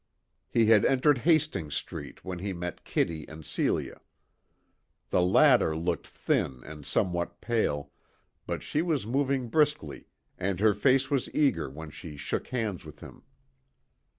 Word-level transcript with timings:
He 0.49 0.65
had 0.65 0.83
entered 0.83 1.19
Hastings 1.19 1.75
Street 1.75 2.25
when 2.25 2.39
he 2.39 2.53
met 2.53 2.83
Kitty 2.83 3.27
and 3.27 3.45
Celia. 3.45 4.01
The 5.11 5.21
latter 5.21 5.77
looked 5.77 6.07
thin 6.07 6.63
and 6.65 6.87
somewhat 6.87 7.39
pale, 7.39 7.91
but 8.47 8.63
she 8.63 8.81
was 8.81 9.05
moving 9.05 9.47
briskly, 9.47 10.07
and 10.39 10.59
her 10.59 10.73
face 10.73 11.11
was 11.11 11.29
eager 11.35 11.69
when 11.69 11.91
she 11.91 12.17
shook 12.17 12.47
hands 12.47 12.83
with 12.83 13.01
him. 13.01 13.21